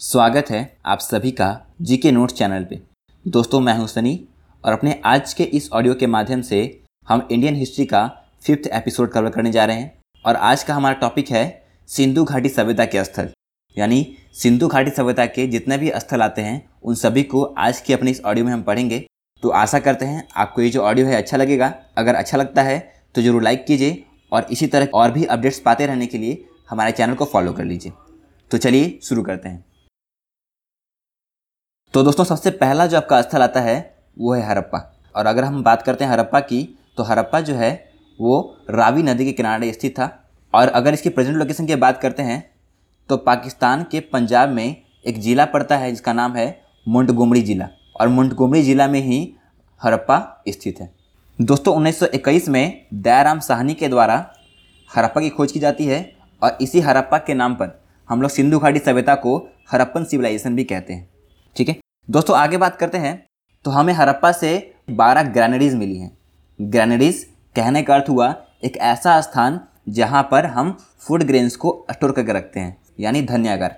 [0.00, 1.46] स्वागत है आप सभी का
[1.82, 2.78] जी के नोट्स चैनल पे।
[3.24, 4.28] दोस्तों, मैं हूँ सनी
[4.64, 6.58] और अपने आज के इस ऑडियो के माध्यम से
[7.06, 8.06] हम इंडियन हिस्ट्री का
[8.44, 11.44] फिफ्थ एपिसोड कवर करने जा रहे हैं और आज का हमारा टॉपिक है
[11.88, 13.30] सिंधु घाटी सभ्यता के स्थल।
[13.76, 17.92] यानी सिंधु घाटी सभ्यता के जितने भी स्थल आते हैं, उन सभी को आज की
[17.92, 19.04] अपनी इस ऑडियो में हम पढ़ेंगे।
[19.42, 22.78] तो आशा करते हैं आपको ये जो ऑडियो है अच्छा लगेगा। अगर अच्छा लगता है
[23.14, 26.92] तो ज़रूर लाइक कीजिए और इसी तरह और भी अपडेट्स पाते रहने के लिए हमारे
[26.92, 27.92] चैनल को फॉलो कर लीजिए।
[28.50, 29.64] तो चलिए शुरू करते हैं।
[31.96, 33.74] तो दोस्तों, सबसे पहला जो आपका स्थल आता है,
[34.16, 34.78] वो है हरप्पा।
[35.14, 36.58] और अगर हम बात करते हैं हरप्पा की
[36.96, 37.70] तो हरप्पा जो है,
[38.18, 40.08] वो रावी नदी के किनारे स्थित था।
[40.54, 42.38] और अगर इसकी प्रेजेंट लोकेशन की बात करते हैं
[43.08, 46.46] तो पाकिस्तान के पंजाब में एक ज़िला पड़ता है, जिसका नाम है
[46.86, 47.68] मुंडगुमड़ी ज़िला।
[48.00, 49.22] और मुंडगुमड़ी ज़िला में ही
[49.80, 50.90] हरप्पा स्थित है।
[51.38, 54.18] दोस्तों 1921 में दयाराम साहनी के द्वारा
[54.90, 56.04] हरप्पा की खोज की जाती है,
[56.42, 59.36] और इसी हरप्पा के नाम पर हम लोग सिंधु घाटी सभ्यता को
[59.72, 61.08] हरप्पन सिविलाइजेशन भी कहते हैं।
[61.56, 61.76] ठीक है?
[62.08, 63.26] दोस्तों, आगे बात करते हैं।
[63.64, 64.50] तो हमें हरप्पा से
[64.90, 66.10] 12 ग्रैनडीज मिली हैं।
[66.58, 67.24] ग्रैनडीज
[67.56, 68.28] कहने का अर्थ हुआ,
[68.64, 73.74] एक ऐसा स्थान जहाँ पर हम फ़ूड ग्रेन्स को स्टोर करके रखते हैं, यानी धन्यागार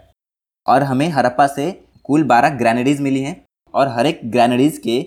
[0.66, 1.70] और हमें हरप्पा से
[2.04, 3.44] कुल 12 ग्रैनडीज मिली हैं,
[3.74, 5.00] और हर एक ग्रैनडीज के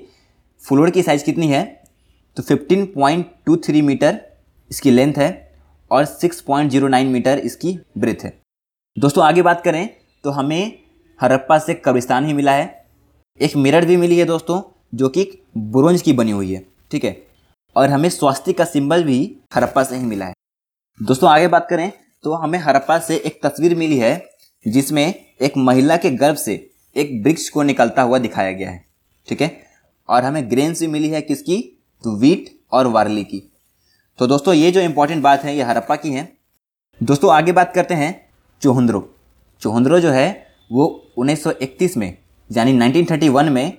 [0.62, 1.64] फ्लोर की साइज़ कितनी है?
[2.38, 4.20] तो 15.23 मीटर
[4.72, 5.32] इसकी लेंथ है,
[5.92, 8.38] और 6.09 मीटर इसकी ब्रेथ है।
[8.98, 9.90] दोस्तों, आगे बात करें
[10.24, 10.80] तो हमें
[11.20, 12.81] हरप्पा से कब्रिस्तान ही मिला है।
[13.40, 14.62] एक मिरर भी मिली है दोस्तों,
[14.94, 15.24] जो कि
[15.58, 17.16] ब्रोंज की बनी हुई है, ठीक है?
[17.76, 20.34] और हमें स्वास्थ्य का सिंबल भी हरप्पा से ही मिला है।
[21.00, 21.92] दोस्तों, आगे बात करें
[22.24, 24.30] तो हमें हरप्पा से एक तस्वीर मिली है,
[24.66, 28.86] जिसमें एक महिला के गर्भ से एक वृक्ष को निकलता हुआ दिखाया गया है,
[29.28, 29.52] ठीक है?
[30.10, 31.62] और हमें ग्रेन्स भी मिली है किसकी?
[32.04, 33.42] तो वीट और वार्ली की।
[34.20, 36.32] तो दोस्तों, ये जो इंपॉर्टेंट बात है, ये हरप्पा की है।
[37.04, 38.14] दोस्तों, आगे बात करते हैं
[38.62, 39.08] चौहंद्रो।
[39.62, 42.18] चौहंद्रो जो है, वो 1931 में
[42.52, 43.78] यानी 1931 में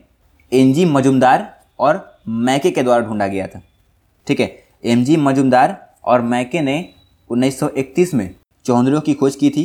[0.52, 1.42] एन जी मजुमदार
[1.78, 3.60] और मैके के द्वारा ढूंढा गया था।
[4.26, 4.46] ठीक है?
[4.84, 6.76] एम जी मजुमदार और मैके ने
[7.30, 9.64] 1931 में चौहंद्रो की खोज की थी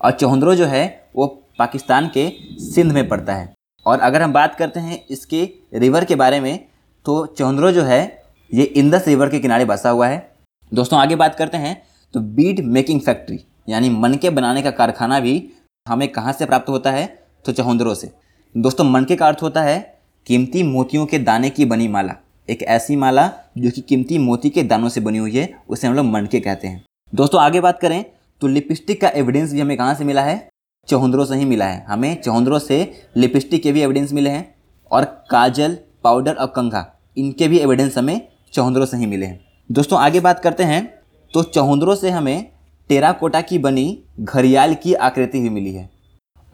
[0.00, 0.84] और चौहंद्रो जो है
[1.16, 1.26] वो
[1.58, 2.28] पाकिस्तान के
[2.64, 3.52] सिंध में पड़ता है।
[3.86, 6.58] और अगर हम बात करते हैं इसके रिवर के बारे में
[7.06, 10.30] तो चौहंद्रो जो है, ये इंदस रिवर के किनारे बसा हुआ है।
[10.72, 11.82] दोस्तों, आगे बात करते हैं
[12.14, 15.48] तो बीड मेकिंग फैक्ट्री, यानी मनके बनाने का कारखाना भी
[15.86, 17.06] हमें कहाँ से प्राप्त होता है?
[17.44, 18.12] तो चौहंद्रो से।
[18.54, 19.78] दोस्तों मनके का अर्थ होता है,
[20.26, 22.14] कीमती मोतियों के दाने की बनी माला।
[22.48, 23.26] एक ऐसी माला
[23.58, 26.68] जो कि कीमती मोती के दानों से बनी हुई है, उसे हम लोग मनके कहते
[26.68, 28.04] हैं। दोस्तों, आगे बात करें
[28.42, 30.48] तो लिपस्टिक का एविडेंस भी हमें कहाँ से मिला है?
[30.88, 34.54] चौहंद्रों से ही मिला है। हमें चौहंद्रों से लिपस्टिक के भी एविडेंस मिले हैं
[34.90, 36.86] और काजल पाउडर और कंघा,
[37.16, 38.20] इनके भी एविडेंस हमें
[38.52, 39.40] चौहंद्रों से ही मिले हैं।
[39.70, 40.86] दोस्तों, आगे बात करते हैं
[41.34, 42.50] तो चौहंद्रों से हमें
[42.90, 45.90] टेराकोटा की बनी घड़ियाल की आकृति भी मिली है।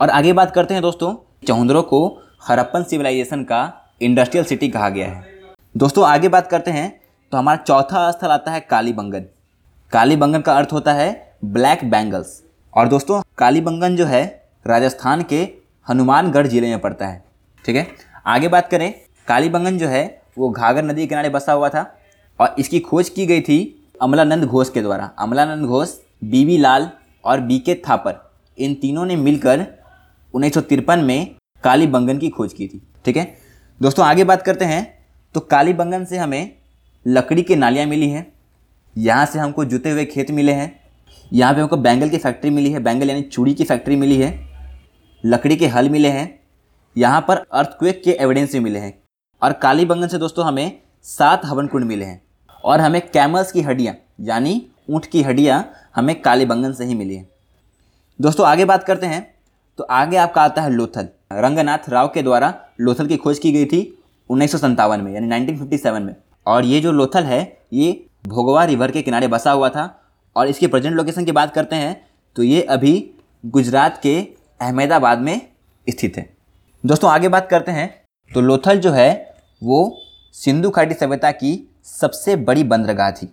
[0.00, 1.98] और आगे बात करते हैं दोस्तों चौंद्रो को
[2.42, 3.60] हरप्पन सिविलाइजेशन का
[4.02, 5.24] इंडस्ट्रियल सिटी कहा गया है।
[5.74, 6.88] दोस्तों, आगे बात करते हैं
[7.32, 9.24] तो हमारा चौथा स्थल आता है कालीबंगन।
[9.92, 14.24] कालीबंगन का अर्थ होता है ब्लैक बैंगल्स। और दोस्तों, कालीबंगन जो है,
[14.66, 15.48] राजस्थान के
[15.86, 17.22] हनुमानगढ़ ज़िले में पड़ता है।
[17.64, 17.86] ठीक है?
[18.26, 18.92] आगे बात करें,
[19.28, 21.86] कालीबंगन जो है, वो घाघर नदी के किनारे बसा हुआ था
[22.38, 23.58] और इसकी खोज की गई थी
[24.00, 25.94] अमलानंद घोष के द्वारा। अमलानंद घोष
[26.24, 26.90] बीबी लाल
[27.24, 28.14] और बी के थापर,
[28.58, 29.66] इन तीनों ने मिलकर
[30.34, 30.56] उन्नीस
[30.98, 31.34] में
[31.64, 33.36] काली बंगन की खोज की थी, ठीक है?
[33.82, 34.98] दोस्तों, आगे बात करते हैं।
[35.34, 36.56] तो काली बंगन से हमें
[37.06, 38.32] लकड़ी की नालियाँ मिली हैं।
[38.96, 40.80] यहाँ से हमको जुते हुए खेत मिले हैं।
[41.32, 44.48] यहाँ पे हमको बैंगल की फैक्ट्री मिली है। बैंगल यानी चूड़ी की फैक्ट्री मिली है।
[45.24, 46.40] लकड़ी के हल मिले हैं।
[46.96, 48.98] यहाँ पर अर्थक्वेक के एविडेंस भी मिले हैं।
[49.42, 52.22] और काली बंगन से दोस्तों हमें सात हवन कुंड मिले हैं।
[52.64, 57.16] और हमें कैमल्स की हड्डियाँ, यानी ऊँट की हड्डियाँ हमें काली बंगन से ही मिली
[57.16, 57.28] हैं।
[58.20, 59.37] दोस्तों, आगे बात करते हैं।
[59.78, 63.64] तो आगे आपका आता है लोथल। रंगनाथ राव के द्वारा लोथल की खोज की गई
[63.64, 63.80] थी
[64.30, 66.14] उन्नीस में, यानी 1957 में।
[66.46, 67.40] और ये जो लोथल है,
[67.72, 69.84] ये भोगवा रिवर के किनारे बसा हुआ था।
[70.36, 72.00] और इसकी प्रेजेंट लोकेशन की बात करते हैं
[72.36, 72.92] तो ये अभी
[73.44, 74.16] गुजरात के
[74.60, 75.40] अहमदाबाद में
[75.86, 76.28] स्थित है।
[76.84, 77.88] दोस्तों, आगे बात करते हैं
[78.30, 80.00] तो लोथल जो है, वो
[80.34, 81.52] सिंधु घाटी सभ्यता की
[81.84, 83.32] सबसे बड़ी बंदरगाह थी।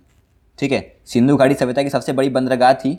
[0.60, 0.96] ठीक है?
[1.06, 2.96] सिंधु घाटी सभ्यता की सबसे बड़ी बंदरगाह थी।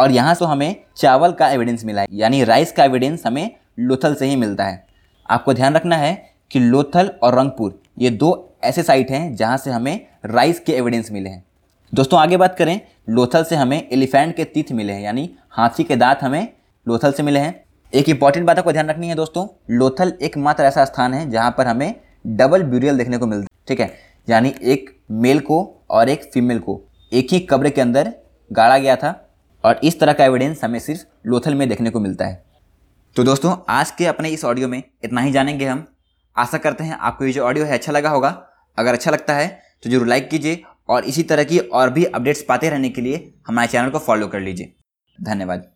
[0.00, 4.14] और यहाँ से हमें चावल का एविडेंस मिला है। यानी राइस का एविडेंस हमें लोथल
[4.14, 4.84] से ही मिलता है।
[5.28, 6.14] आपको ध्यान रखना है
[6.50, 11.10] कि लोथल और रंगपुर, ये दो ऐसे साइट हैं जहाँ से हमें राइस के एविडेंस
[11.12, 11.44] मिले हैं।
[11.92, 15.96] दोस्तों, आगे बात करें, लोथल से हमें एलिफेंट के तीथ मिले हैं, यानी हाथी के
[15.96, 16.48] दांत हमें
[16.86, 20.84] लोथल से मिले हैं। एक इंपॉर्टेंट बात आपको ध्यान रखनी है दोस्तों, लोथल एकमात्र ऐसा
[20.84, 21.94] स्थान है जहाँ पर हमें
[22.26, 23.92] डबल ब्यूरियल देखने को मिलता है, ठीक है?
[24.28, 26.80] यानी एक मेल को और एक फीमेल को,
[27.12, 28.12] एक ही कब्र के अंदर
[28.50, 29.29] गाड़ा गया था।
[29.64, 32.42] और इस तरह का एविडेंस हमें सिर्फ़ लोथल में देखने को मिलता है।
[33.16, 35.86] तो दोस्तों, आज के अपने इस ऑडियो में इतना ही जानेंगे हम।
[36.36, 38.28] आशा करते हैं आपको ये जो ऑडियो है अच्छा लगा होगा।
[38.78, 39.48] अगर अच्छा लगता है
[39.82, 43.32] तो ज़रूर लाइक कीजिए और इसी तरह की और भी अपडेट्स पाते रहने के लिए
[43.48, 44.74] हमारे चैनल को फॉलो कर लीजिए।
[45.18, 45.70] धन्यवाद।